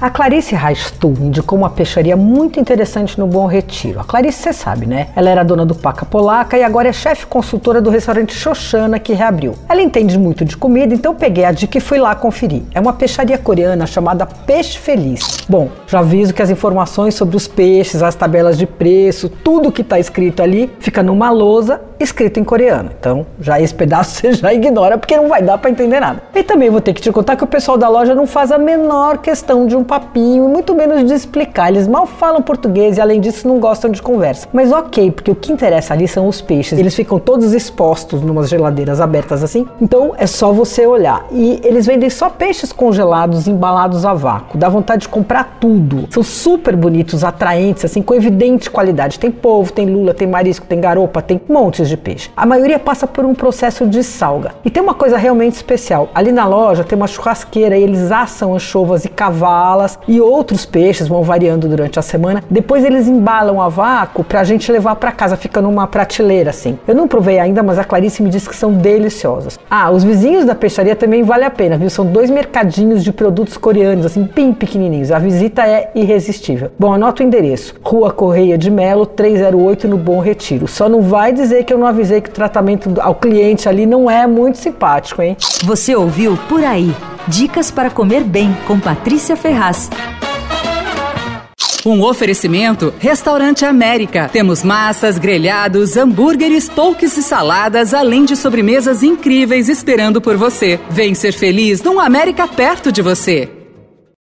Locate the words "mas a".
67.62-67.84